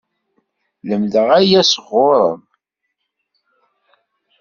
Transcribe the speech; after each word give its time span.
Lemdeɣ 0.87 1.27
aya 1.37 1.61
sɣur-m! 1.71 2.41